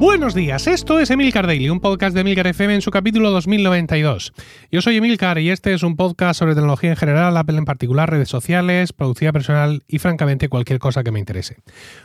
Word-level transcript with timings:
Buenos 0.00 0.32
días, 0.32 0.66
esto 0.66 0.98
es 0.98 1.10
Emilcar 1.10 1.46
Daily, 1.46 1.68
un 1.68 1.78
podcast 1.78 2.14
de 2.14 2.22
Emilcar 2.22 2.46
FM 2.46 2.76
en 2.76 2.80
su 2.80 2.90
capítulo 2.90 3.30
2092. 3.32 4.32
Yo 4.72 4.80
soy 4.80 4.96
Emilcar 4.96 5.38
y 5.38 5.50
este 5.50 5.74
es 5.74 5.82
un 5.82 5.96
podcast 5.96 6.38
sobre 6.38 6.54
tecnología 6.54 6.88
en 6.88 6.96
general, 6.96 7.36
Apple 7.36 7.58
en 7.58 7.66
particular, 7.66 8.08
redes 8.08 8.30
sociales, 8.30 8.94
productividad 8.94 9.34
personal 9.34 9.82
y 9.86 9.98
francamente 9.98 10.48
cualquier 10.48 10.78
cosa 10.78 11.04
que 11.04 11.10
me 11.12 11.18
interese. 11.18 11.58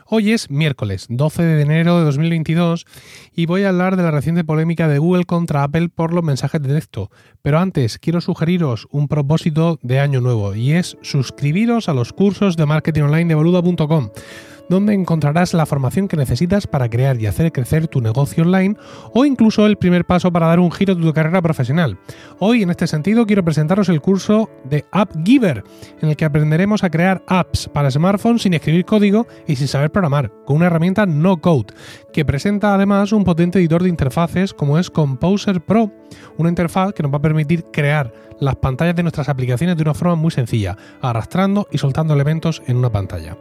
Hoy 0.08 0.34
es 0.34 0.50
miércoles 0.50 1.06
12 1.08 1.42
de 1.42 1.62
enero 1.62 1.98
de 1.98 2.04
2022 2.04 2.86
y 3.34 3.46
voy 3.46 3.64
a 3.64 3.70
hablar 3.70 3.96
de 3.96 4.04
la 4.04 4.12
reciente 4.12 4.44
polémica 4.44 4.90
de 4.90 5.00
Google 5.00 5.24
contra 5.24 5.64
Apple 5.64 5.88
por 5.88 6.14
los 6.14 6.26
mensajes 6.26 6.62
de 6.62 6.74
texto. 6.74 7.10
Pero 7.44 7.60
antes 7.60 7.98
quiero 7.98 8.20
sugeriros 8.20 8.90
un 8.92 9.08
propósito 9.08 9.80
de 9.84 10.02
año 10.02 10.20
nuevo 10.20 10.54
y 10.54 10.74
es 10.74 10.98
suscribiros 11.02 11.88
a 11.88 11.94
los 11.94 12.12
cursos 12.12 12.58
de 12.58 12.66
marketing 12.66 13.04
online 13.04 13.30
de 13.30 13.36
boluda.com 13.36 14.10
donde 14.70 14.94
encontrarás 14.94 15.54
la 15.54 15.66
formación 15.66 16.08
que 16.08 16.18
necesitas 16.18 16.68
para 16.68 16.90
crear 16.90 17.20
y 17.22 17.28
hacer 17.28 17.52
crecer 17.52 17.88
tu 17.88 18.02
negocio 18.02 18.44
online 18.44 18.76
o 19.14 19.26
incluso 19.26 19.66
el 19.66 19.78
primer 19.78 20.06
paso 20.06 20.32
para 20.32 20.48
dar 20.48 20.60
un 20.60 20.72
giro 20.72 20.94
a 20.94 20.98
tu 20.98 21.14
carrera 21.14 21.42
profesional. 21.42 21.98
Hoy, 22.40 22.64
en 22.64 22.70
este 22.70 22.88
sentido, 22.88 23.26
quiero 23.26 23.44
presentaros 23.44 23.90
el 23.90 24.02
curso 24.02 24.50
de 24.64 24.86
AppGiver, 24.92 25.64
en 26.02 26.10
el 26.10 26.16
que 26.16 26.26
aprenderemos 26.26 26.84
a 26.84 26.90
crear 26.90 27.24
apps 27.28 27.70
para 27.70 27.92
smartphones 27.92 28.44
sin 28.44 28.54
escribir 28.54 28.86
código 28.86 29.28
y 29.48 29.56
sin 29.56 29.68
saber 29.68 29.92
programar, 29.92 30.32
con 30.46 30.58
una 30.58 30.68
herramienta 30.68 31.06
no 31.06 31.38
code, 31.38 31.74
que 32.14 32.26
presenta 32.26 32.74
además 32.74 33.12
un 33.12 33.24
potente 33.24 33.60
editor 33.60 33.84
de 33.84 33.90
interfaces 33.90 34.54
como 34.54 34.78
es 34.78 34.90
Composer 34.90 35.62
Pro, 35.62 35.92
una 36.38 36.50
interfaz 36.50 36.94
que 36.94 37.04
nos 37.04 37.12
va 37.12 37.18
a 37.18 37.22
permitir 37.22 37.66
crear 37.72 38.12
las 38.40 38.56
pantallas 38.56 38.96
de 38.96 39.04
nuestras 39.04 39.30
aplicaciones 39.30 39.78
de 39.78 39.84
una 39.84 39.94
forma 39.94 40.16
muy 40.16 40.32
sencilla, 40.32 40.78
arrastrando 41.02 41.68
y 41.72 41.78
soltando 41.78 42.14
elementos 42.14 42.62
en 42.68 42.78
una 42.78 42.92
pantalla. 42.92 43.38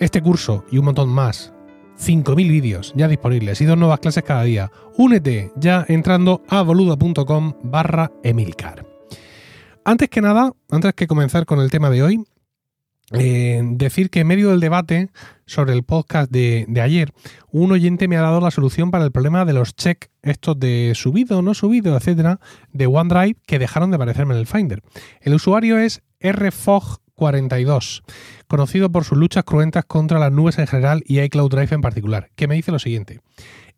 Este 0.00 0.22
curso 0.22 0.64
y 0.70 0.78
un 0.78 0.86
montón 0.86 1.10
más, 1.10 1.52
5.000 1.98 2.34
vídeos 2.34 2.94
ya 2.96 3.06
disponibles 3.06 3.60
y 3.60 3.66
dos 3.66 3.76
nuevas 3.76 4.00
clases 4.00 4.24
cada 4.24 4.44
día. 4.44 4.72
Únete 4.96 5.52
ya 5.56 5.84
entrando 5.88 6.42
a 6.48 6.62
boluda.com 6.62 7.52
barra 7.64 8.10
emilcar. 8.24 8.86
Antes 9.84 10.08
que 10.08 10.22
nada, 10.22 10.52
antes 10.70 10.94
que 10.94 11.06
comenzar 11.06 11.44
con 11.44 11.60
el 11.60 11.70
tema 11.70 11.90
de 11.90 12.02
hoy, 12.02 12.24
eh, 13.12 13.60
decir 13.62 14.08
que 14.08 14.20
en 14.20 14.28
medio 14.28 14.48
del 14.48 14.60
debate 14.60 15.10
sobre 15.44 15.74
el 15.74 15.82
podcast 15.82 16.30
de, 16.30 16.64
de, 16.66 16.80
ayer, 16.80 17.12
un 17.50 17.70
oyente 17.70 18.08
me 18.08 18.16
ha 18.16 18.22
dado 18.22 18.40
la 18.40 18.50
solución 18.50 18.90
para 18.90 19.04
el 19.04 19.12
problema 19.12 19.44
de 19.44 19.52
los 19.52 19.76
check, 19.76 20.10
estos 20.22 20.58
de 20.58 20.92
subido, 20.94 21.42
no 21.42 21.52
subido, 21.52 21.94
etcétera, 21.94 22.40
de 22.72 22.86
OneDrive 22.86 23.36
que 23.46 23.58
dejaron 23.58 23.90
de 23.90 23.96
aparecerme 23.96 24.32
en 24.32 24.40
el 24.40 24.46
Finder. 24.46 24.82
El 25.20 25.34
usuario 25.34 25.76
es 25.76 26.02
rfog 26.22 27.00
42, 27.20 28.02
conocido 28.48 28.90
por 28.90 29.04
sus 29.04 29.18
luchas 29.18 29.44
cruentas 29.44 29.84
contra 29.84 30.18
las 30.18 30.32
nubes 30.32 30.58
en 30.58 30.66
general 30.66 31.02
y 31.06 31.20
iCloud 31.20 31.50
Drive 31.50 31.74
en 31.74 31.82
particular, 31.82 32.30
que 32.34 32.48
me 32.48 32.54
dice 32.54 32.72
lo 32.72 32.78
siguiente. 32.78 33.20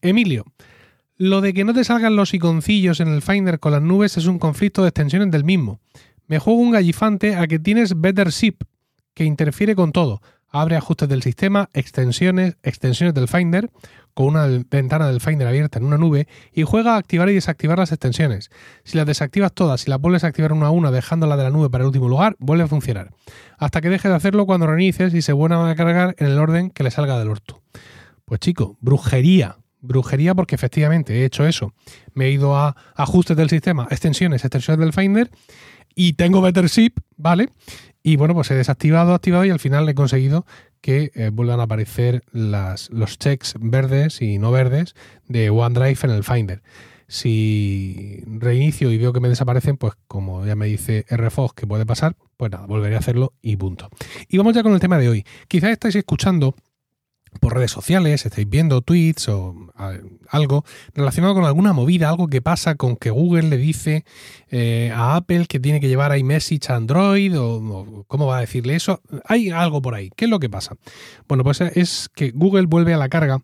Emilio, 0.01 0.45
lo 1.17 1.41
de 1.41 1.53
que 1.53 1.65
no 1.65 1.75
te 1.75 1.83
salgan 1.83 2.15
los 2.15 2.35
iconcillos 2.35 3.01
en 3.01 3.09
el 3.09 3.21
Finder 3.21 3.59
con 3.59 3.73
las 3.73 3.83
nubes 3.83 4.17
es 4.17 4.27
un 4.27 4.39
conflicto 4.39 4.83
de 4.83 4.91
extensiones 4.91 5.33
del 5.33 5.43
mismo. 5.43 5.81
Me 6.29 6.39
juego 6.39 6.61
un 6.61 6.71
gallifante 6.71 7.35
a 7.35 7.49
que 7.49 7.59
tienes 7.59 8.01
Better 8.01 8.31
Zip, 8.31 8.63
que 9.13 9.25
interfiere 9.25 9.75
con 9.75 9.91
todo, 9.91 10.23
abre 10.49 10.77
ajustes 10.77 11.09
del 11.09 11.25
sistema, 11.25 11.69
extensiones, 11.73 12.57
extensiones 12.63 13.13
del 13.13 13.27
Finder, 13.27 13.73
con 14.15 14.27
una 14.27 14.47
ventana 14.71 15.07
del 15.07 15.21
Finder 15.21 15.47
abierta 15.47 15.79
en 15.79 15.85
una 15.85 15.99
nube, 15.99 16.29
y 16.53 16.63
juega 16.63 16.95
a 16.95 16.99
activar 16.99 17.29
y 17.31 17.35
desactivar 17.35 17.79
las 17.79 17.93
extensiones. 17.93 18.51
Si 18.85 18.97
las 18.97 19.07
desactivas 19.07 19.53
todas 19.53 19.87
y 19.87 19.91
las 19.91 20.01
vuelves 20.01 20.25
a 20.25 20.29
activar 20.29 20.53
una 20.53 20.67
a 20.67 20.71
una 20.71 20.91
dejándola 20.91 21.37
de 21.37 21.45
la 21.45 21.51
nube 21.51 21.71
para 21.71 21.83
el 21.83 21.89
último 21.89 22.09
lugar, 22.09 22.37
vuelve 22.39 22.65
a 22.65 22.69
funcionar. 22.69 23.11
Hasta 23.59 23.81
que 23.81 23.91
deje 23.91 24.09
de 24.09 24.15
hacerlo 24.15 24.47
cuando 24.47 24.67
reinicies 24.67 25.15
y 25.15 25.23
se 25.23 25.33
vuelva 25.33 25.71
a 25.71 25.75
cargar 25.75 26.15
en 26.19 26.27
el 26.27 26.39
orden 26.39 26.71
que 26.71 26.85
le 26.85 26.91
salga 26.91 27.19
del 27.19 27.29
orto. 27.29 27.63
Pues 28.25 28.41
chico, 28.41 28.77
brujería. 28.81 29.57
Brujería 29.81 30.35
porque 30.35 30.55
efectivamente 30.55 31.13
he 31.13 31.25
hecho 31.25 31.45
eso. 31.45 31.75
Me 32.15 32.27
he 32.27 32.31
ido 32.31 32.57
a 32.57 32.77
ajustes 32.95 33.37
del 33.37 33.51
sistema, 33.51 33.89
extensiones, 33.91 34.45
extensiones 34.45 34.79
del 34.79 34.93
Finder 34.93 35.29
y 35.95 36.15
tengo 36.15 36.41
Better 36.41 36.69
Zip, 36.69 36.99
¿vale? 37.17 37.49
Y 38.03 38.17
bueno, 38.17 38.35
pues 38.35 38.51
he 38.51 38.55
desactivado, 38.55 39.15
activado 39.15 39.45
y 39.45 39.51
al 39.51 39.61
final 39.61 39.89
he 39.89 39.95
conseguido 39.95 40.45
que 40.81 41.13
eh, 41.15 41.31
vuelvan 41.33 41.61
a 41.61 41.65
aparecer 41.65 42.23
las, 42.33 42.91
los 42.91 43.19
checks 43.19 43.55
verdes 43.61 44.21
y 44.21 44.39
no 44.39 44.51
verdes 44.51 44.95
de 45.29 45.51
OneDrive 45.51 45.99
en 46.03 46.11
el 46.11 46.25
Finder. 46.25 46.63
Si 47.07 48.23
reinicio 48.27 48.91
y 48.91 48.99
veo 48.99 49.13
que 49.13 49.21
me 49.21 49.29
desaparecen, 49.29 49.77
pues 49.77 49.95
como 50.09 50.45
ya 50.47 50.57
me 50.57 50.67
dice 50.67 51.05
RFOG 51.09 51.55
que 51.55 51.67
puede 51.67 51.87
pasar, 51.87 52.17
pues 52.37 52.51
nada, 52.51 52.67
volveré 52.67 52.97
a 52.97 52.99
hacerlo 52.99 53.35
y 53.43 53.57
punto. 53.57 53.89
Y 54.29 54.39
vamos 54.39 54.55
ya 54.55 54.63
con 54.63 54.73
el 54.73 54.81
tema 54.81 54.99
de 54.99 55.09
hoy. 55.09 55.25
Quizás 55.47 55.71
estáis 55.71 55.95
escuchando 55.95 56.57
por 57.41 57.55
redes 57.55 57.71
sociales, 57.71 58.27
estáis 58.27 58.49
viendo 58.49 58.83
tweets 58.83 59.29
o 59.29 59.55
algo 60.29 60.65
relacionado 60.95 61.35
con 61.35 61.45
alguna 61.45 61.73
movida, 61.73 62.09
algo 62.09 62.29
que 62.29 62.43
pasa 62.43 62.75
con 62.75 62.97
que 62.97 63.11
Google 63.11 63.49
le 63.49 63.57
dice 63.57 64.05
eh, 64.51 64.93
a 64.95 65.17
Apple 65.17 65.47
que 65.47 65.61
tiene 65.61 65.81
que 65.81 65.89
llevar 65.89 66.17
iMessage 66.17 66.71
a 66.71 66.77
Android 66.77 67.39
o, 67.39 68.05
cómo 68.07 68.27
va 68.27 68.39
a 68.39 68.41
decirle 68.41 68.75
eso. 68.75 69.01
Hay 69.25 69.51
algo 69.51 69.83
por 69.83 69.95
ahí. 69.95 70.11
¿Qué 70.17 70.27
es 70.27 70.31
lo 70.31 70.39
que 70.39 70.51
pasa? 70.51 70.77
Bueno, 71.29 71.45
pues 71.45 71.61
es 71.61 72.09
que 72.15 72.31
Google 72.31 72.67
vuelve 72.67 72.95
a 72.95 72.99
la 72.99 73.09
carga 73.09 73.41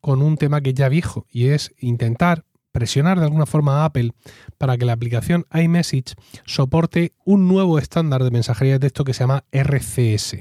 con 0.00 0.22
un 0.22 0.36
tema 0.36 0.60
que 0.60 0.74
ya 0.74 0.88
viejo 0.88 1.26
y 1.30 1.48
es 1.48 1.74
intentar 1.78 2.44
presionar 2.72 3.20
de 3.20 3.24
alguna 3.26 3.46
forma 3.46 3.82
a 3.82 3.84
Apple 3.84 4.12
para 4.58 4.76
que 4.76 4.84
la 4.84 4.92
aplicación 4.92 5.46
iMessage 5.54 6.14
soporte 6.44 7.12
un 7.24 7.46
nuevo 7.46 7.78
estándar 7.78 8.24
de 8.24 8.32
mensajería 8.32 8.74
de 8.74 8.80
texto 8.80 9.04
que 9.04 9.14
se 9.14 9.20
llama 9.20 9.44
RCS. 9.52 10.38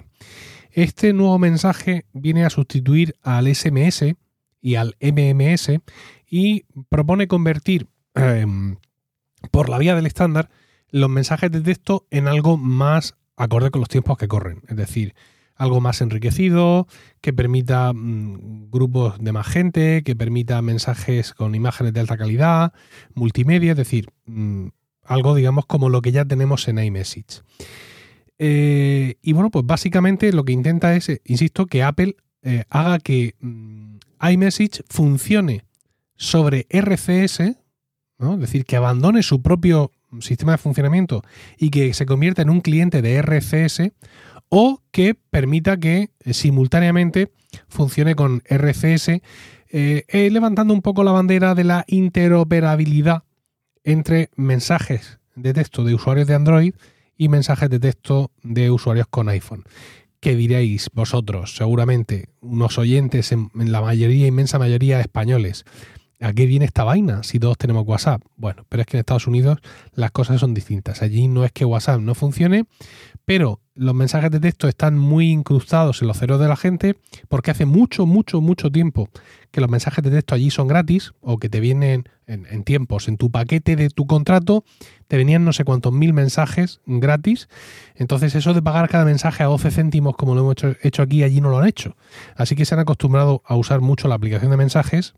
Este 0.75 1.13
nuevo 1.13 1.37
mensaje 1.37 2.07
viene 2.13 2.45
a 2.45 2.49
sustituir 2.49 3.15
al 3.21 3.53
SMS 3.53 4.15
y 4.59 4.73
al 4.73 4.95
MMS 4.99 5.69
y 6.27 6.65
propone 6.89 7.27
convertir 7.27 7.89
em, 8.15 8.77
por 9.51 9.69
la 9.69 9.77
vía 9.77 9.95
del 9.95 10.07
estándar 10.07 10.49
los 10.89 11.11
mensajes 11.11 11.51
de 11.51 11.61
texto 11.61 12.07
en 12.09 12.27
algo 12.27 12.57
más 12.57 13.15
acorde 13.37 13.69
con 13.69 13.81
los 13.81 13.89
tiempos 13.89 14.17
que 14.17 14.27
corren. 14.27 14.63
Es 14.67 14.75
decir, 14.75 15.13
algo 15.55 15.79
más 15.79 16.01
enriquecido, 16.01 16.87
que 17.21 17.33
permita 17.33 17.93
mm, 17.93 18.71
grupos 18.71 19.19
de 19.19 19.31
más 19.31 19.45
gente, 19.45 20.01
que 20.03 20.15
permita 20.15 20.59
mensajes 20.63 21.35
con 21.35 21.53
imágenes 21.53 21.93
de 21.93 21.99
alta 21.99 22.17
calidad, 22.17 22.73
multimedia, 23.13 23.73
es 23.73 23.77
decir, 23.77 24.09
mm, 24.25 24.69
algo 25.03 25.35
digamos 25.35 25.67
como 25.67 25.89
lo 25.89 26.01
que 26.01 26.11
ya 26.11 26.25
tenemos 26.25 26.67
en 26.67 26.79
iMessage. 26.79 27.43
Eh, 28.39 29.15
y 29.21 29.33
bueno, 29.33 29.51
pues 29.51 29.65
básicamente 29.65 30.31
lo 30.33 30.43
que 30.43 30.53
intenta 30.53 30.95
es, 30.95 31.09
eh, 31.09 31.21
insisto, 31.25 31.65
que 31.67 31.83
Apple 31.83 32.15
eh, 32.41 32.63
haga 32.69 32.99
que 32.99 33.35
mm, 33.39 33.97
iMessage 34.31 34.83
funcione 34.89 35.65
sobre 36.15 36.67
RCS, 36.69 37.39
es 37.39 38.39
decir, 38.39 38.65
que 38.65 38.75
abandone 38.75 39.23
su 39.23 39.41
propio 39.41 39.91
sistema 40.21 40.53
de 40.53 40.57
funcionamiento 40.57 41.23
y 41.57 41.69
que 41.69 41.93
se 41.93 42.05
convierta 42.05 42.41
en 42.41 42.49
un 42.49 42.61
cliente 42.61 43.01
de 43.01 43.17
RCS 43.21 43.91
o 44.49 44.81
que 44.91 45.15
permita 45.15 45.77
que 45.77 46.11
simultáneamente 46.31 47.31
funcione 47.67 48.15
con 48.15 48.41
RCS, 48.45 49.21
levantando 50.13 50.73
un 50.73 50.81
poco 50.81 51.03
la 51.03 51.11
bandera 51.11 51.55
de 51.55 51.63
la 51.65 51.83
interoperabilidad 51.87 53.23
entre 53.83 54.29
mensajes 54.35 55.19
de 55.35 55.53
texto 55.53 55.83
de 55.83 55.95
usuarios 55.95 56.27
de 56.27 56.35
Android 56.35 56.73
y 57.17 57.29
mensajes 57.29 57.69
de 57.69 57.79
texto 57.79 58.31
de 58.41 58.71
usuarios 58.71 59.07
con 59.09 59.29
iPhone. 59.29 59.63
¿Qué 60.19 60.35
diréis 60.35 60.89
vosotros? 60.93 61.55
Seguramente 61.55 62.29
unos 62.39 62.77
oyentes, 62.77 63.31
en, 63.31 63.49
la 63.53 63.81
mayoría, 63.81 64.25
inmensa 64.25 64.57
mayoría 64.57 65.01
españoles. 65.01 65.65
¿A 66.23 66.31
qué 66.31 66.45
viene 66.45 66.63
esta 66.63 66.85
vaina 66.85 67.21
si 67.21 67.37
todos 67.37 67.57
tenemos 67.57 67.85
WhatsApp? 67.85 68.21
Bueno, 68.37 68.65
pero 68.69 68.81
es 68.81 68.87
que 68.87 68.95
en 68.95 68.99
Estados 69.01 69.27
Unidos 69.27 69.59
las 69.93 70.11
cosas 70.11 70.39
son 70.39 70.53
distintas. 70.53 71.01
Allí 71.01 71.27
no 71.27 71.43
es 71.43 71.51
que 71.51 71.65
WhatsApp 71.65 71.99
no 71.99 72.15
funcione, 72.15 72.63
pero 73.25 73.59
los 73.75 73.93
mensajes 73.93 74.31
de 74.31 74.39
texto 74.39 74.69
están 74.69 74.97
muy 74.97 75.31
incrustados 75.31 76.01
en 76.01 76.07
los 76.07 76.17
ceros 76.17 76.39
de 76.39 76.47
la 76.47 76.55
gente 76.55 76.95
porque 77.27 77.51
hace 77.51 77.65
mucho, 77.65 78.05
mucho, 78.05 78.39
mucho 78.39 78.71
tiempo 78.71 79.09
que 79.51 79.59
los 79.59 79.69
mensajes 79.69 80.01
de 80.01 80.11
texto 80.11 80.33
allí 80.33 80.49
son 80.49 80.67
gratis 80.67 81.11
o 81.19 81.39
que 81.39 81.49
te 81.49 81.59
vienen 81.59 82.07
en, 82.25 82.63
tiempos, 82.63 83.09
en 83.09 83.17
tu 83.17 83.29
paquete 83.29 83.75
de 83.75 83.89
tu 83.89 84.07
contrato, 84.07 84.63
te 85.09 85.17
venían 85.17 85.43
no 85.43 85.51
sé 85.51 85.65
cuántos 85.65 85.91
mil 85.91 86.13
mensajes 86.13 86.79
gratis. 86.85 87.49
Entonces 87.95 88.33
eso 88.35 88.53
de 88.53 88.61
pagar 88.61 88.87
cada 88.87 89.03
mensaje 89.03 89.43
a 89.43 89.47
12 89.47 89.71
céntimos 89.71 90.15
como 90.15 90.35
lo 90.35 90.41
hemos 90.41 90.55
hecho, 90.83 91.01
aquí, 91.01 91.23
allí 91.23 91.41
no 91.41 91.49
lo 91.49 91.59
han 91.59 91.67
hecho. 91.67 91.97
Así 92.37 92.55
que 92.55 92.63
se 92.63 92.75
han 92.75 92.79
acostumbrado 92.79 93.43
a 93.45 93.57
usar 93.57 93.81
mucho 93.81 94.07
la 94.07 94.15
aplicación 94.15 94.51
de 94.51 94.57
mensajes. 94.57 95.15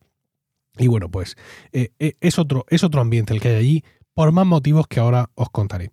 Y 0.77 0.87
bueno, 0.87 1.09
pues 1.09 1.37
eh, 1.71 1.91
eh, 1.99 2.15
es, 2.19 2.39
otro, 2.39 2.65
es 2.69 2.83
otro 2.83 3.01
ambiente 3.01 3.33
el 3.33 3.41
que 3.41 3.49
hay 3.49 3.55
allí 3.55 3.83
por 4.13 4.31
más 4.31 4.45
motivos 4.45 4.87
que 4.87 4.99
ahora 4.99 5.29
os 5.35 5.49
contaré. 5.49 5.91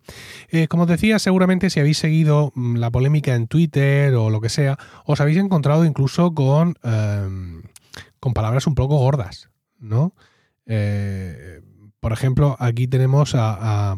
Eh, 0.49 0.67
como 0.67 0.83
os 0.83 0.89
decía, 0.89 1.19
seguramente 1.19 1.69
si 1.69 1.79
habéis 1.79 1.97
seguido 1.97 2.51
mm, 2.55 2.77
la 2.77 2.89
polémica 2.89 3.35
en 3.35 3.47
Twitter 3.47 4.13
o 4.15 4.29
lo 4.29 4.39
que 4.39 4.49
sea, 4.49 4.77
os 5.05 5.19
habéis 5.19 5.37
encontrado 5.37 5.85
incluso 5.85 6.33
con, 6.33 6.75
em, 6.83 7.63
con 8.19 8.33
palabras 8.33 8.65
un 8.65 8.75
poco 8.75 8.97
gordas, 8.97 9.49
¿no? 9.77 10.15
Por 11.99 12.13
ejemplo, 12.13 12.55
aquí 12.59 12.87
tenemos 12.87 13.33
a, 13.35 13.97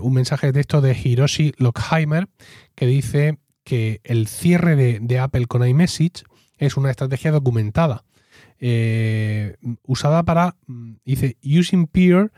un 0.00 0.12
mensaje 0.12 0.48
de 0.48 0.52
texto 0.52 0.80
de 0.80 0.96
Hiroshi 1.00 1.52
Lockheimer 1.58 2.28
que 2.74 2.86
dice 2.86 3.38
que 3.62 4.00
el 4.02 4.26
cierre 4.26 4.98
de 5.00 5.18
Apple 5.20 5.46
con 5.46 5.66
iMessage 5.66 6.24
es 6.58 6.76
una 6.76 6.90
estrategia 6.90 7.30
documentada 7.30 8.04
eh, 8.60 9.56
usada 9.82 10.22
para, 10.22 10.56
mm, 10.66 10.92
dice, 11.04 11.36
using 11.42 11.86
peer 11.86 12.32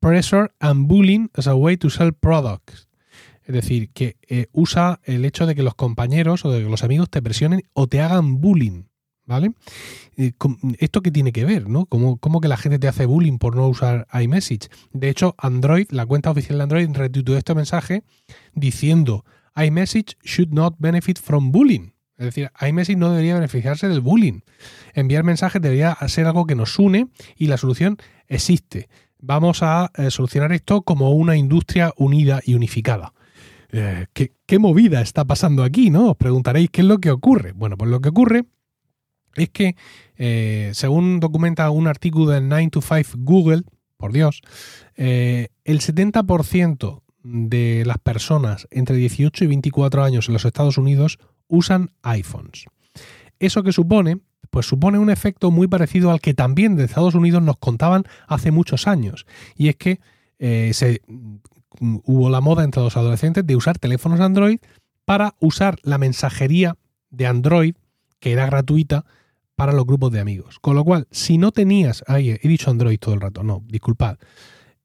pressure 0.00 0.50
and 0.60 0.86
bullying 0.86 1.28
as 1.34 1.46
a 1.46 1.54
way 1.54 1.76
to 1.76 1.90
sell 1.90 2.12
products. 2.12 2.88
Es 3.44 3.54
decir, 3.54 3.90
que 3.90 4.16
eh, 4.28 4.46
usa 4.52 5.00
el 5.04 5.24
hecho 5.24 5.46
de 5.46 5.54
que 5.54 5.62
los 5.62 5.74
compañeros 5.74 6.44
o 6.44 6.52
de 6.52 6.62
que 6.62 6.68
los 6.68 6.84
amigos 6.84 7.08
te 7.08 7.22
presionen 7.22 7.62
o 7.72 7.86
te 7.86 8.00
hagan 8.00 8.40
bullying. 8.40 8.84
¿Vale? 9.24 9.52
¿Esto 10.78 11.02
qué 11.02 11.10
tiene 11.10 11.32
que 11.32 11.44
ver? 11.44 11.68
¿no? 11.68 11.84
¿Cómo, 11.84 12.40
que 12.40 12.48
la 12.48 12.56
gente 12.56 12.78
te 12.78 12.88
hace 12.88 13.04
bullying 13.04 13.36
por 13.36 13.56
no 13.56 13.68
usar 13.68 14.06
iMessage? 14.18 14.70
De 14.94 15.10
hecho, 15.10 15.34
Android, 15.36 15.86
la 15.90 16.06
cuenta 16.06 16.30
oficial 16.30 16.56
de 16.56 16.64
Android, 16.64 16.88
retuiteó 16.94 17.36
este 17.36 17.54
mensaje 17.54 18.04
diciendo 18.54 19.26
iMessage 19.54 20.16
should 20.24 20.54
not 20.54 20.76
benefit 20.78 21.18
from 21.18 21.52
bullying. 21.52 21.92
Es 22.18 22.26
decir, 22.26 22.50
iMessage 22.60 22.98
no 22.98 23.10
debería 23.10 23.34
beneficiarse 23.34 23.88
del 23.88 24.00
bullying. 24.00 24.40
Enviar 24.92 25.24
mensajes 25.24 25.62
debería 25.62 25.96
ser 26.08 26.26
algo 26.26 26.46
que 26.46 26.54
nos 26.56 26.78
une 26.78 27.08
y 27.36 27.46
la 27.46 27.56
solución 27.56 27.96
existe. 28.26 28.88
Vamos 29.20 29.62
a 29.62 29.90
eh, 29.96 30.10
solucionar 30.10 30.52
esto 30.52 30.82
como 30.82 31.12
una 31.12 31.36
industria 31.36 31.92
unida 31.96 32.40
y 32.44 32.54
unificada. 32.54 33.14
Eh, 33.70 34.06
¿qué, 34.12 34.32
¿qué, 34.46 34.58
movida 34.58 35.00
está 35.00 35.24
pasando 35.24 35.62
aquí? 35.62 35.90
¿no? 35.90 36.10
Os 36.10 36.16
preguntaréis 36.16 36.70
qué 36.70 36.80
es 36.80 36.86
lo 36.86 36.98
que 36.98 37.10
ocurre. 37.10 37.52
Bueno, 37.52 37.76
pues 37.76 37.90
lo 37.90 38.00
que 38.00 38.08
ocurre 38.08 38.44
es 39.38 39.50
que, 39.50 39.76
eh, 40.16 40.70
según 40.74 41.20
documenta 41.20 41.70
un 41.70 41.86
artículo 41.86 42.30
del 42.30 42.48
9 42.48 42.68
to 42.70 42.80
5 42.80 43.18
Google, 43.18 43.62
por 43.96 44.12
Dios, 44.12 44.42
eh, 44.96 45.48
el 45.64 45.80
70% 45.80 47.02
de 47.22 47.84
las 47.84 47.98
personas 47.98 48.68
entre 48.70 48.96
18 48.96 49.44
y 49.44 49.46
24 49.48 50.04
años 50.04 50.28
en 50.28 50.34
los 50.34 50.44
Estados 50.44 50.78
Unidos 50.78 51.18
usan 51.48 51.90
iPhones. 52.02 52.66
¿Eso 53.38 53.62
que 53.62 53.72
supone? 53.72 54.18
Pues 54.50 54.66
supone 54.66 54.98
un 54.98 55.10
efecto 55.10 55.50
muy 55.50 55.68
parecido 55.68 56.10
al 56.10 56.20
que 56.20 56.34
también 56.34 56.76
de 56.76 56.84
Estados 56.84 57.14
Unidos 57.14 57.42
nos 57.42 57.58
contaban 57.58 58.04
hace 58.26 58.50
muchos 58.50 58.86
años. 58.86 59.26
Y 59.56 59.68
es 59.68 59.76
que 59.76 60.00
eh, 60.38 60.70
se, 60.72 61.02
mm, 61.06 61.36
hubo 62.04 62.30
la 62.30 62.40
moda 62.40 62.64
entre 62.64 62.82
los 62.82 62.96
adolescentes 62.96 63.46
de 63.46 63.56
usar 63.56 63.78
teléfonos 63.78 64.20
Android 64.20 64.58
para 65.04 65.34
usar 65.40 65.78
la 65.82 65.98
mensajería 65.98 66.76
de 67.10 67.26
Android, 67.26 67.74
que 68.20 68.32
era 68.32 68.46
gratuita, 68.46 69.04
para 69.54 69.72
los 69.72 69.86
grupos 69.86 70.12
de 70.12 70.20
amigos. 70.20 70.58
Con 70.60 70.76
lo 70.76 70.84
cual, 70.84 71.08
si 71.10 71.36
no 71.36 71.50
tenías, 71.50 72.04
ay, 72.06 72.38
he 72.40 72.48
dicho 72.48 72.70
Android 72.70 72.98
todo 72.98 73.14
el 73.14 73.20
rato, 73.20 73.42
no, 73.42 73.64
disculpad. 73.66 74.18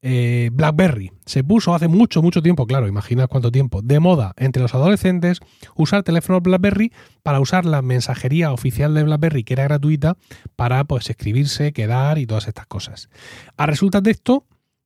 Eh, 0.06 0.50
BlackBerry 0.52 1.12
se 1.24 1.42
puso 1.42 1.74
hace 1.74 1.88
mucho, 1.88 2.20
mucho 2.20 2.42
tiempo, 2.42 2.66
claro, 2.66 2.86
imaginad 2.86 3.26
cuánto 3.26 3.50
tiempo, 3.50 3.80
de 3.80 4.00
moda 4.00 4.34
entre 4.36 4.60
los 4.60 4.74
adolescentes 4.74 5.40
usar 5.76 6.02
teléfonos 6.02 6.42
BlackBerry 6.42 6.92
para 7.22 7.40
usar 7.40 7.64
la 7.64 7.80
mensajería 7.80 8.52
oficial 8.52 8.92
de 8.92 9.02
BlackBerry, 9.02 9.44
que 9.44 9.54
era 9.54 9.64
gratuita, 9.64 10.18
para 10.56 10.84
pues 10.84 11.08
escribirse, 11.08 11.72
quedar 11.72 12.18
y 12.18 12.26
todas 12.26 12.48
estas 12.48 12.66
cosas. 12.66 13.08
A 13.56 13.64
resultas 13.64 14.02
de 14.02 14.10
esto, 14.10 14.44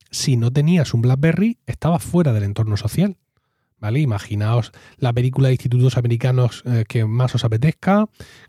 si 0.09 0.37
no 0.37 0.53
tenías 0.53 0.93
un 0.93 1.01
BlackBerry, 1.01 1.57
estabas 1.65 2.01
fuera 2.01 2.31
del 2.31 2.43
entorno 2.43 2.77
social. 2.77 3.17
¿Vale? 3.79 3.99
Imaginaos 3.99 4.71
la 4.97 5.13
película 5.13 5.47
de 5.47 5.55
institutos 5.55 5.97
americanos 5.97 6.63
eh, 6.65 6.85
que 6.87 7.05
más 7.05 7.35
os 7.35 7.45
apetezca, 7.45 8.05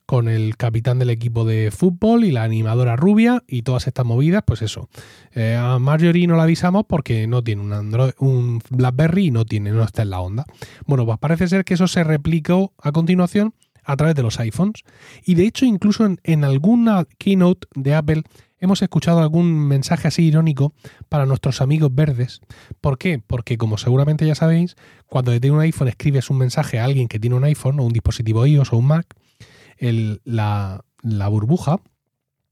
con 0.07 0.29
el 0.29 0.57
capitán 0.57 0.99
del 0.99 1.11
equipo 1.11 1.45
de 1.45 1.71
fútbol 1.71 2.25
y 2.25 2.33
la 2.33 2.43
animadora 2.43 2.97
rubia 2.97 3.43
y 3.47 3.63
todas 3.63 3.87
estas 3.87 4.05
movidas, 4.05 4.43
pues 4.45 4.63
eso. 4.63 4.89
Eh, 5.33 5.57
a 5.57 5.79
Marjorie 5.79 6.27
no 6.27 6.37
la 6.37 6.43
avisamos 6.45 6.85
porque 6.89 7.27
no 7.27 7.45
tiene 7.45 7.63
un, 7.63 7.73
Android, 7.73 8.13
un 8.19 8.61
BlackBerry 8.71 9.27
y 9.27 9.31
no 9.31 9.45
tiene, 9.45 9.71
no 9.71 9.85
está 9.85 10.03
en 10.03 10.11
la 10.11 10.21
onda. 10.21 10.45
Bueno, 10.87 11.07
pues 11.07 11.19
parece 11.19 11.49
ser 11.49 11.65
que 11.65 11.75
eso 11.75 11.87
se 11.87 12.03
replicó 12.03 12.73
a 12.83 12.93
continuación 12.93 13.55
a 13.85 13.97
través 13.97 14.15
de 14.15 14.23
los 14.23 14.39
iPhones. 14.41 14.83
Y 15.25 15.35
de 15.35 15.47
hecho, 15.47 15.65
incluso 15.65 16.05
en, 16.05 16.21
en 16.25 16.45
alguna 16.45 17.07
keynote 17.19 17.69
de 17.75 17.95
Apple 17.95 18.23
hemos 18.61 18.83
escuchado 18.83 19.21
algún 19.21 19.67
mensaje 19.67 20.09
así 20.09 20.25
irónico 20.25 20.75
para 21.09 21.27
nuestros 21.27 21.61
amigos 21.61 21.95
verdes. 21.95 22.41
¿Por 22.81 22.99
qué? 22.99 23.19
Porque 23.19 23.59
como 23.59 23.79
seguramente 23.79 24.27
ya 24.27 24.35
sabéis, 24.35 24.77
cuando 25.07 25.39
tiene 25.41 25.57
un 25.57 25.63
iPhone 25.63 25.89
escribes 25.89 26.31
un 26.31 26.39
mensaje 26.39 26.79
a 26.79 26.85
alguien 26.85 27.09
que 27.09 27.19
tiene 27.19 27.37
un 27.37 27.45
iPhone 27.45 27.81
o 27.81 27.85
un 27.85 27.93
dispositivo 27.93 28.47
iOS 28.47 28.73
o 28.73 28.77
un 28.77 28.87
Mac, 28.87 29.17
la, 30.25 30.85
la 31.03 31.29
burbuja 31.29 31.81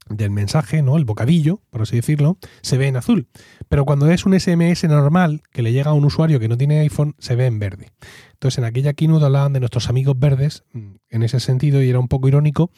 del 0.09 0.31
mensaje, 0.31 0.83
¿no? 0.83 0.97
El 0.97 1.05
bocadillo, 1.05 1.61
por 1.71 1.83
así 1.83 1.97
decirlo, 1.97 2.39
se 2.63 2.79
ve 2.79 2.87
en 2.87 2.97
azul. 2.97 3.29
Pero 3.69 3.85
cuando 3.85 4.11
es 4.11 4.25
un 4.27 4.39
SMS 4.39 4.85
normal 4.85 5.43
que 5.53 5.63
le 5.63 5.73
llega 5.73 5.91
a 5.91 5.95
un 5.95 6.05
usuario 6.05 6.41
que 6.41 6.49
no 6.49 6.57
tiene 6.57 6.81
iPhone, 6.81 7.15
se 7.19 7.37
ve 7.37 7.47
en 7.47 7.59
verde. 7.59 7.91
Entonces, 8.33 8.59
en 8.59 8.65
aquella 8.65 8.95
keynote 8.95 9.27
hablaban 9.27 9.53
de 9.53 9.61
nuestros 9.61 9.89
amigos 9.89 10.19
verdes 10.19 10.65
mm, 10.73 10.95
en 11.11 11.23
ese 11.23 11.41
sentido 11.41 11.83
y 11.83 11.91
era 11.91 11.99
un 11.99 12.09
poco 12.09 12.29
irónico, 12.29 12.71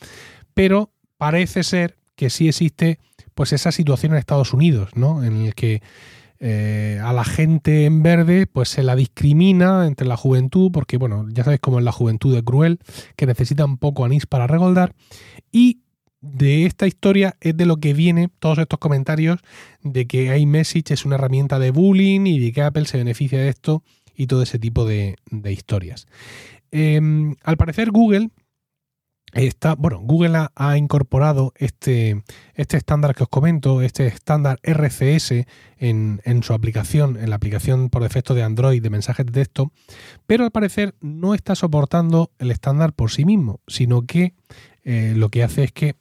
pero 0.55 0.93
parece 1.19 1.63
ser 1.63 1.99
que 2.17 2.31
sí 2.31 2.49
existe 2.49 2.99
pues 3.35 3.53
esa 3.53 3.73
situación 3.73 4.13
en 4.13 4.19
Estados 4.19 4.53
Unidos, 4.53 4.91
¿no? 4.95 5.25
En 5.25 5.37
el 5.37 5.55
que 5.55 5.83
eh, 6.43 6.99
a 7.03 7.13
la 7.13 7.25
gente 7.25 7.85
en 7.85 8.03
verde 8.03 8.47
pues 8.47 8.71
se 8.71 8.83
la 8.83 8.97
discrimina 8.97 9.87
entre 9.87 10.07
la 10.07 10.17
juventud, 10.17 10.71
porque 10.73 10.97
bueno, 10.97 11.27
ya 11.31 11.45
sabéis 11.45 11.61
cómo 11.61 11.79
es 11.79 11.85
la 11.85 11.93
juventud 11.93 12.35
de 12.35 12.43
cruel, 12.43 12.79
que 13.17 13.27
necesita 13.27 13.65
un 13.65 13.77
poco 13.77 14.05
anís 14.05 14.27
para 14.27 14.47
regoldar. 14.47 14.95
Y 15.53 15.81
de 16.23 16.67
esta 16.67 16.87
historia 16.87 17.37
es 17.41 17.57
de 17.57 17.67
lo 17.67 17.77
que 17.77 17.93
viene 17.93 18.29
todos 18.39 18.59
estos 18.59 18.79
comentarios 18.79 19.41
de 19.83 20.07
que 20.07 20.37
iMessage 20.39 20.93
es 20.93 21.05
una 21.05 21.17
herramienta 21.17 21.59
de 21.59 21.71
bullying 21.71 22.27
y 22.27 22.39
de 22.39 22.53
que 22.53 22.63
Apple 22.63 22.87
se 22.87 22.99
beneficia 22.99 23.39
de 23.39 23.49
esto 23.49 23.83
y 24.15 24.27
todo 24.27 24.43
ese 24.43 24.59
tipo 24.59 24.85
de, 24.85 25.17
historias. 25.45 26.07
Em, 26.71 27.37
al 27.43 27.57
parecer 27.57 27.91
Google 27.91 28.31
Bueno, 29.79 30.01
Google 30.01 30.49
ha, 30.55 30.77
incorporado 30.77 31.53
este, 31.57 32.23
este, 32.55 32.77
estándar 32.77 33.15
que 33.15 33.23
os 33.23 33.29
comento, 33.29 33.81
este 33.81 34.07
estándar 34.07 34.59
RCS 34.63 35.47
en, 35.79 36.43
su 36.43 36.53
aplicación, 36.53 37.17
en 37.17 37.31
la 37.31 37.37
aplicación 37.37 37.91
por 37.91 38.03
defecto 38.03 38.35
de 38.35 38.43
Android 38.43 38.83
de 38.83 38.91
mensajes 38.91 39.27
de 39.27 39.33
texto, 39.33 39.73
pero 40.27 40.45
al 40.45 40.51
parecer 40.51 40.95
no 41.01 41.35
está 41.35 41.55
soportando 41.55 42.33
el 42.39 42.51
estándar 42.51 42.93
por 42.93 43.11
sí 43.11 43.25
mismo, 43.25 43.61
sino 43.67 44.03
que 44.03 44.35
eh, 44.83 45.15
lo 45.17 45.29
que 45.29 45.45
hace 45.45 45.65
es 45.65 45.73
que 45.73 45.97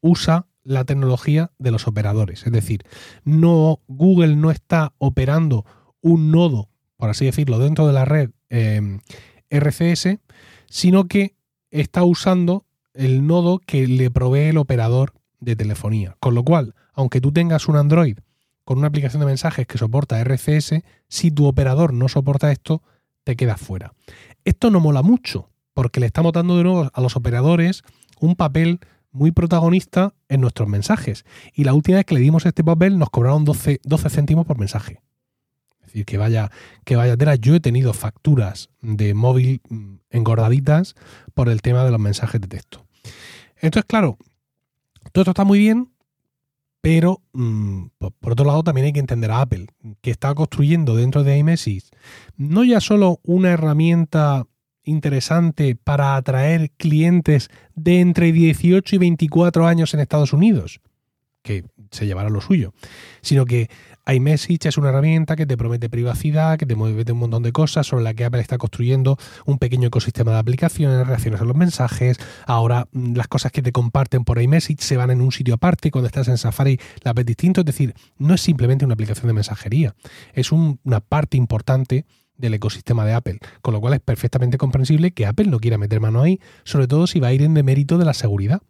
usa 0.00 0.46
la 0.64 0.84
tecnología 0.84 1.52
de 1.58 1.70
los 1.70 1.86
operadores. 1.86 2.46
Es 2.46 2.52
decir, 2.52 2.82
no, 3.24 3.80
Google 3.86 4.36
no 4.36 4.50
está 4.50 4.92
operando 4.98 5.64
un 6.00 6.30
nodo, 6.30 6.68
por 6.96 7.10
así 7.10 7.24
decirlo, 7.24 7.58
dentro 7.58 7.86
de 7.86 7.92
la 7.92 8.04
red 8.04 8.30
eh, 8.50 8.98
RCS, 9.50 10.18
sino 10.68 11.06
que 11.06 11.36
está 11.70 12.04
usando 12.04 12.66
el 12.94 13.26
nodo 13.26 13.58
que 13.58 13.86
le 13.86 14.10
provee 14.10 14.48
el 14.48 14.58
operador 14.58 15.14
de 15.40 15.56
telefonía. 15.56 16.16
Con 16.20 16.34
lo 16.34 16.44
cual, 16.44 16.74
aunque 16.92 17.20
tú 17.20 17.32
tengas 17.32 17.68
un 17.68 17.76
Android 17.76 18.18
con 18.64 18.78
una 18.78 18.86
aplicación 18.88 19.20
de 19.20 19.26
mensajes 19.26 19.66
que 19.66 19.78
soporta 19.78 20.22
RCS, 20.22 20.82
si 21.08 21.30
tu 21.30 21.46
operador 21.46 21.92
no 21.92 22.08
soporta 22.08 22.52
esto, 22.52 22.82
te 23.24 23.36
quedas 23.36 23.60
fuera. 23.60 23.92
Esto 24.44 24.70
no 24.70 24.80
mola 24.80 25.02
mucho, 25.02 25.50
porque 25.74 26.00
le 26.00 26.06
estamos 26.06 26.32
dando 26.32 26.56
de 26.56 26.64
nuevo 26.64 26.90
a 26.92 27.00
los 27.00 27.16
operadores 27.16 27.82
un 28.20 28.36
papel 28.36 28.80
muy 29.10 29.30
protagonista 29.30 30.14
en 30.28 30.40
nuestros 30.40 30.68
mensajes. 30.68 31.24
Y 31.54 31.64
la 31.64 31.74
última 31.74 31.98
vez 31.98 32.06
que 32.06 32.14
le 32.14 32.20
dimos 32.20 32.46
este 32.46 32.64
papel 32.64 32.98
nos 32.98 33.10
cobraron 33.10 33.44
12, 33.44 33.80
12 33.82 34.10
céntimos 34.10 34.46
por 34.46 34.58
mensaje. 34.58 35.02
Decir, 35.92 36.04
que 36.06 36.18
vaya, 36.18 36.50
que 36.84 36.96
vaya 36.96 37.16
tela. 37.16 37.34
Yo 37.36 37.54
he 37.54 37.60
tenido 37.60 37.92
facturas 37.92 38.70
de 38.80 39.14
móvil 39.14 39.60
mm, 39.68 39.94
engordaditas 40.10 40.94
por 41.34 41.48
el 41.48 41.62
tema 41.62 41.84
de 41.84 41.90
los 41.90 42.00
mensajes 42.00 42.40
de 42.40 42.48
texto. 42.48 42.84
Entonces, 43.56 43.86
claro, 43.86 44.18
todo 45.12 45.22
esto 45.22 45.30
está 45.30 45.44
muy 45.44 45.58
bien, 45.58 45.92
pero 46.80 47.22
mm, 47.32 47.86
por 48.18 48.32
otro 48.32 48.44
lado 48.44 48.62
también 48.62 48.86
hay 48.86 48.92
que 48.92 49.00
entender 49.00 49.30
a 49.30 49.40
Apple, 49.40 49.66
que 50.00 50.10
está 50.10 50.34
construyendo 50.34 50.96
dentro 50.96 51.22
de 51.22 51.38
iMessage 51.38 51.90
no 52.36 52.64
ya 52.64 52.80
solo 52.80 53.20
una 53.22 53.50
herramienta 53.50 54.46
interesante 54.84 55.76
para 55.76 56.16
atraer 56.16 56.70
clientes 56.72 57.48
de 57.74 58.00
entre 58.00 58.32
18 58.32 58.96
y 58.96 58.98
24 58.98 59.66
años 59.66 59.94
en 59.94 60.00
Estados 60.00 60.32
Unidos, 60.32 60.80
que 61.42 61.64
se 61.90 62.06
llevará 62.06 62.30
lo 62.30 62.40
suyo, 62.40 62.72
sino 63.20 63.44
que 63.44 63.68
iMessage 64.06 64.68
es 64.68 64.78
una 64.78 64.88
herramienta 64.88 65.36
que 65.36 65.46
te 65.46 65.56
promete 65.56 65.88
privacidad, 65.88 66.58
que 66.58 66.66
te 66.66 66.74
mueve 66.74 67.10
un 67.12 67.18
montón 67.18 67.42
de 67.42 67.52
cosas 67.52 67.86
sobre 67.86 68.04
la 68.04 68.14
que 68.14 68.24
Apple 68.24 68.40
está 68.40 68.58
construyendo 68.58 69.18
un 69.46 69.58
pequeño 69.58 69.88
ecosistema 69.88 70.32
de 70.32 70.38
aplicaciones, 70.38 71.06
reacciones 71.06 71.40
a 71.40 71.44
los 71.44 71.56
mensajes. 71.56 72.18
Ahora 72.46 72.88
mm, 72.92 73.14
las 73.14 73.28
cosas 73.28 73.52
que 73.52 73.62
te 73.62 73.72
comparten 73.72 74.24
por 74.24 74.40
iMessage 74.40 74.80
se 74.80 74.96
van 74.96 75.10
en 75.10 75.20
un 75.20 75.32
sitio 75.32 75.54
aparte. 75.54 75.90
Cuando 75.90 76.06
estás 76.06 76.28
en 76.28 76.38
Safari 76.38 76.80
la 77.02 77.12
ves 77.12 77.26
distinto. 77.26 77.60
Es 77.60 77.66
decir, 77.66 77.94
no 78.18 78.34
es 78.34 78.40
simplemente 78.40 78.84
una 78.84 78.94
aplicación 78.94 79.26
de 79.26 79.34
mensajería, 79.34 79.94
es 80.32 80.52
una 80.52 81.00
parte 81.00 81.36
importante 81.36 82.06
del 82.36 82.54
ecosistema 82.54 83.04
de 83.04 83.12
Apple, 83.12 83.38
con 83.60 83.74
lo 83.74 83.80
cual 83.80 83.94
es 83.94 84.00
perfectamente 84.00 84.58
comprensible 84.58 85.12
que 85.12 85.26
Apple 85.26 85.46
no 85.46 85.60
quiera 85.60 85.78
meter 85.78 86.00
mano 86.00 86.22
ahí, 86.22 86.40
sobre 86.64 86.88
todo 86.88 87.06
si 87.06 87.20
va 87.20 87.28
a 87.28 87.32
ir 87.32 87.42
en 87.42 87.54
demérito 87.54 87.98
de 87.98 88.04
la 88.04 88.14
seguridad. 88.14 88.62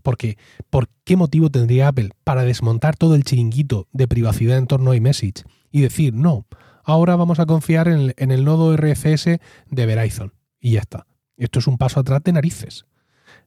Porque, 0.00 0.38
¿por 0.70 0.88
qué 1.04 1.16
motivo 1.16 1.50
tendría 1.50 1.88
Apple 1.88 2.10
para 2.24 2.44
desmontar 2.44 2.96
todo 2.96 3.14
el 3.14 3.24
chiringuito 3.24 3.88
de 3.92 4.08
privacidad 4.08 4.58
en 4.58 4.66
torno 4.66 4.90
a 4.90 4.96
iMessage 4.96 5.44
y 5.70 5.80
decir, 5.80 6.14
no, 6.14 6.46
ahora 6.84 7.16
vamos 7.16 7.38
a 7.38 7.46
confiar 7.46 7.88
en 7.88 8.30
el, 8.30 8.44
nodo 8.44 8.76
RFS 8.76 9.38
de 9.70 9.86
Verizon? 9.86 10.32
Y 10.60 10.72
ya 10.72 10.80
está. 10.80 11.06
Esto 11.36 11.58
es 11.58 11.66
un 11.66 11.78
paso 11.78 12.00
atrás 12.00 12.22
de 12.24 12.32
narices. 12.32 12.86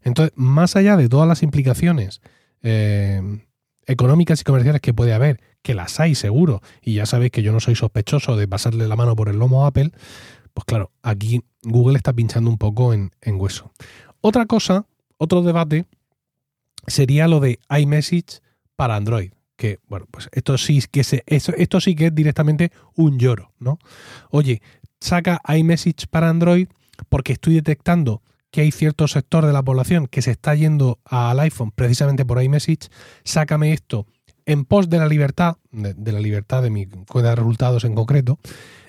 Entonces, 0.01 0.33
más 0.35 0.75
allá 0.75 0.97
de 0.97 1.09
todas 1.09 1.27
las 1.27 1.43
implicaciones 1.43 2.21
eh, 2.61 3.21
económicas 3.85 4.41
y 4.41 4.43
comerciales 4.43 4.81
que 4.81 4.93
puede 4.93 5.13
haber, 5.13 5.41
que 5.61 5.75
las 5.75 5.99
hay 5.99 6.15
seguro, 6.15 6.61
y 6.81 6.95
ya 6.95 7.05
sabéis 7.05 7.31
que 7.31 7.43
yo 7.43 7.51
no 7.51 7.59
soy 7.59 7.75
sospechoso 7.75 8.35
de 8.35 8.47
pasarle 8.47 8.87
la 8.87 8.95
mano 8.95 9.15
por 9.15 9.29
el 9.29 9.37
lomo 9.37 9.65
a 9.65 9.67
Apple, 9.67 9.91
pues 10.53 10.65
claro, 10.65 10.91
aquí 11.01 11.43
Google 11.63 11.97
está 11.97 12.13
pinchando 12.13 12.49
un 12.49 12.57
poco 12.57 12.93
en, 12.93 13.11
hueso. 13.25 13.71
Otra 14.21 14.45
cosa, 14.45 14.85
otro 15.17 15.41
debate, 15.41 15.85
sería 16.87 17.27
lo 17.27 17.39
de 17.39 17.59
iMessage 17.69 18.41
para 18.75 18.95
Android. 18.95 19.31
Que, 19.55 19.79
bueno, 19.87 20.07
pues 20.09 20.27
esto 20.31 20.57
sí 20.57 20.81
que 20.89 21.03
se, 21.03 21.23
esto 21.27 21.81
sí 21.81 21.95
que 21.95 22.07
es 22.07 22.15
directamente 22.15 22.71
un 22.95 23.19
lloro, 23.19 23.53
¿no? 23.59 23.77
Oye, 24.31 24.61
saca 24.99 25.39
iMessage 25.47 26.07
para 26.09 26.29
Android 26.29 26.67
porque 27.09 27.33
estoy 27.33 27.55
detectando 27.55 28.23
que 28.49 28.61
hay 28.61 28.71
cierto 28.71 29.07
sector 29.07 29.45
de 29.45 29.53
la 29.53 29.63
población 29.63 30.07
que 30.07 30.21
se 30.21 30.31
está 30.31 30.55
yendo 30.55 30.99
al 31.05 31.39
iPhone 31.39 31.71
precisamente 31.71 32.25
por 32.25 32.41
iMessage, 32.41 32.89
sácame 33.23 33.71
esto 33.71 34.07
en 34.45 34.65
pos 34.65 34.89
de 34.89 34.97
la 34.97 35.07
libertad, 35.07 35.57
de, 35.71 36.11
la 36.11 36.19
libertad 36.19 36.63
de 36.63 36.69
mi 36.69 36.85
cuenta 36.85 37.29
de 37.31 37.35
resultados 37.35 37.83
en 37.83 37.95
concreto, 37.95 38.39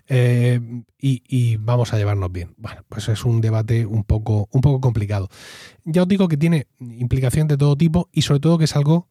eh, 0.08 0.60
y, 0.98 1.56
vamos 1.56 1.92
a 1.92 1.96
llevarnos 1.96 2.30
bien. 2.30 2.54
Bueno, 2.58 2.82
pues 2.88 3.08
es 3.08 3.24
un 3.24 3.40
debate 3.40 3.86
un 3.86 4.04
poco, 4.04 4.48
un 4.52 4.60
poco 4.60 4.80
complicado. 4.80 5.28
Ya 5.84 6.02
os 6.02 6.08
digo 6.08 6.28
que 6.28 6.36
tiene 6.36 6.66
implicación 6.80 7.48
de 7.48 7.56
todo 7.56 7.76
tipo 7.76 8.08
y 8.12 8.22
sobre 8.22 8.40
todo 8.40 8.58
que 8.58 8.64
es 8.64 8.76
algo 8.76 9.08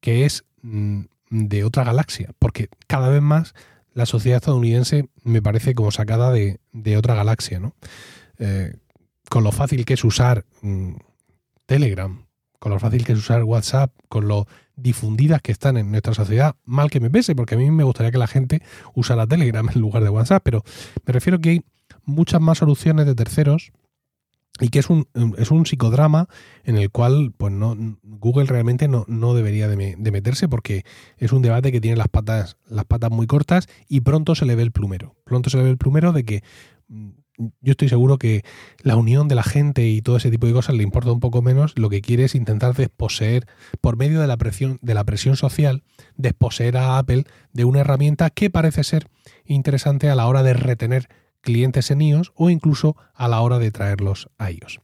que 0.00 0.24
es 0.24 0.44
mm, 0.62 1.02
de 1.30 1.64
otra 1.64 1.84
galaxia, 1.84 2.30
porque 2.38 2.68
cada 2.86 3.08
vez 3.08 3.22
más 3.22 3.54
la 3.94 4.06
sociedad 4.06 4.38
estadounidense 4.38 5.08
me 5.22 5.42
parece 5.42 5.74
como 5.74 5.90
sacada 5.90 6.32
de, 6.32 6.58
otra 6.96 7.14
galaxia, 7.14 7.60
¿no? 7.60 7.74
Eh, 8.38 8.74
con 9.28 9.44
lo 9.44 9.52
fácil 9.52 9.84
que 9.84 9.94
es 9.94 10.04
usar 10.04 10.44
mm, 10.62 10.94
Telegram, 11.66 12.26
con 12.62 12.70
lo 12.70 12.78
fácil 12.78 13.04
que 13.04 13.10
es 13.10 13.18
usar 13.18 13.42
WhatsApp, 13.42 13.92
con 14.08 14.28
lo 14.28 14.46
difundidas 14.76 15.42
que 15.42 15.50
están 15.50 15.76
en 15.76 15.90
nuestra 15.90 16.14
sociedad, 16.14 16.54
mal 16.64 16.90
que 16.90 17.00
me 17.00 17.10
pese, 17.10 17.34
porque 17.34 17.56
a 17.56 17.58
mí 17.58 17.68
me 17.72 17.82
gustaría 17.82 18.12
que 18.12 18.18
la 18.18 18.28
gente 18.28 18.62
usara 18.94 19.26
Telegram 19.26 19.68
en 19.68 19.80
lugar 19.80 20.04
de 20.04 20.10
WhatsApp, 20.10 20.44
pero 20.44 20.62
me 21.04 21.12
refiero 21.12 21.40
que 21.40 21.48
hay 21.48 21.64
muchas 22.04 22.40
más 22.40 22.58
soluciones 22.58 23.04
de 23.06 23.16
terceros 23.16 23.72
y 24.60 24.68
que 24.68 24.78
es 24.78 24.90
un, 24.90 25.08
es 25.38 25.50
un 25.50 25.66
psicodrama 25.66 26.28
en 26.62 26.76
el 26.76 26.88
cual 26.90 27.32
pues 27.36 27.52
no, 27.52 27.76
Google 28.04 28.44
realmente 28.44 28.86
no, 28.86 29.06
no 29.08 29.34
debería 29.34 29.66
de, 29.66 29.96
meterse 29.96 30.48
porque 30.48 30.84
es 31.18 31.32
un 31.32 31.42
debate 31.42 31.72
que 31.72 31.80
tiene 31.80 31.96
las 31.96 32.06
patas, 32.06 32.58
las 32.68 32.84
patas 32.84 33.10
muy 33.10 33.26
cortas 33.26 33.66
y 33.88 34.02
pronto 34.02 34.36
se 34.36 34.46
le 34.46 34.54
ve 34.54 34.62
el 34.62 34.70
plumero. 34.70 35.16
Pronto 35.24 35.50
se 35.50 35.56
le 35.56 35.64
ve 35.64 35.70
el 35.70 35.78
plumero 35.78 36.12
de 36.12 36.24
que 36.24 36.44
yo 37.60 37.72
estoy 37.72 37.88
seguro 37.88 38.18
que 38.18 38.44
la 38.82 38.96
unión 38.96 39.28
de 39.28 39.34
la 39.34 39.42
gente 39.42 39.86
y 39.86 40.02
todo 40.02 40.16
ese 40.16 40.30
tipo 40.30 40.46
de 40.46 40.52
cosas 40.52 40.74
le 40.76 40.82
importa 40.82 41.12
un 41.12 41.20
poco 41.20 41.42
menos. 41.42 41.78
Lo 41.78 41.88
que 41.88 42.00
quiere 42.00 42.24
es 42.24 42.34
intentar 42.34 42.74
desposeer, 42.74 43.46
por 43.80 43.96
medio 43.96 44.20
de 44.20 44.26
la 44.26 44.36
presión, 44.36 44.78
de 44.82 44.94
la 44.94 45.04
presión 45.04 45.36
social, 45.36 45.82
desposeer 46.16 46.76
a 46.76 46.98
Apple 46.98 47.24
de 47.52 47.64
una 47.64 47.80
herramienta 47.80 48.30
que 48.30 48.50
parece 48.50 48.84
ser 48.84 49.08
interesante 49.44 50.08
a 50.08 50.14
la 50.14 50.26
hora 50.26 50.42
de 50.42 50.54
retener 50.54 51.08
clientes 51.42 51.90
en 51.90 52.00
iOS 52.00 52.32
o 52.34 52.48
incluso 52.48 52.96
a 53.14 53.28
la 53.28 53.40
hora 53.40 53.58
de 53.58 53.70
traerlos 53.70 54.28
a 54.38 54.50
iOS. 54.50 54.80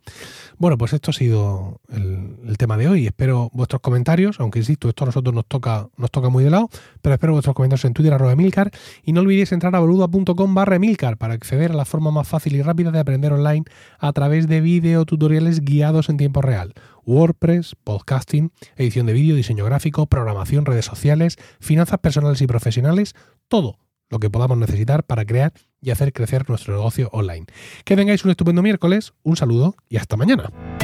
Bueno, 0.58 0.76
pues 0.76 0.92
esto 0.92 1.12
ha 1.12 1.14
sido 1.14 1.80
el, 1.88 2.58
tema 2.58 2.76
de 2.76 2.88
hoy. 2.88 3.06
Espero 3.06 3.48
vuestros 3.52 3.80
comentarios, 3.80 4.40
aunque 4.40 4.58
insisto, 4.58 4.88
esto 4.88 5.04
a 5.04 5.06
nosotros 5.06 5.34
nos 5.34 5.46
toca, 5.46 5.88
nos 5.96 6.10
toca 6.10 6.28
muy 6.28 6.42
de 6.42 6.50
lado, 6.50 6.68
pero 7.00 7.14
espero 7.14 7.32
vuestros 7.32 7.54
comentarios 7.54 7.84
en 7.84 7.94
Twitter, 7.94 8.12
arroba 8.12 8.32
Emilcar, 8.32 8.70
y 9.04 9.12
no 9.12 9.20
olvidéis 9.20 9.52
entrar 9.52 9.74
a 9.76 9.78
boluda.com 9.78 10.54
barra 10.54 10.76
Emilcar 10.76 11.16
para 11.16 11.34
acceder 11.34 11.70
a 11.70 11.74
la 11.74 11.84
forma 11.84 12.10
más 12.10 12.26
fácil 12.26 12.56
y 12.56 12.62
rápida 12.62 12.90
de 12.90 12.98
aprender 12.98 13.32
online 13.32 13.64
a 13.98 14.12
través 14.12 14.48
de 14.48 14.60
video 14.60 15.04
tutoriales 15.04 15.60
guiados 15.60 16.08
en 16.08 16.16
tiempo 16.16 16.42
real. 16.42 16.74
WordPress, 17.06 17.76
podcasting, 17.84 18.52
edición 18.76 19.06
de 19.06 19.12
vídeo, 19.12 19.36
diseño 19.36 19.64
gráfico, 19.64 20.06
programación, 20.06 20.66
redes 20.66 20.84
sociales, 20.84 21.36
finanzas 21.60 22.00
personales 22.00 22.42
y 22.42 22.46
profesionales, 22.46 23.14
todo 23.48 23.78
lo 24.10 24.18
que 24.18 24.30
podamos 24.30 24.58
necesitar 24.58 25.04
para 25.04 25.24
crear 25.24 25.52
y 25.80 25.90
hacer 25.90 26.12
crecer 26.12 26.48
nuestro 26.48 26.74
negocio 26.74 27.08
online. 27.12 27.46
Que 27.84 27.96
tengáis 27.96 28.24
un 28.24 28.30
estupendo 28.30 28.62
miércoles, 28.62 29.12
un 29.22 29.36
saludo 29.36 29.76
y 29.88 29.96
hasta 29.96 30.16
mañana. 30.16 30.77